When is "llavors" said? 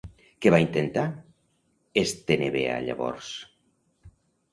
2.87-3.29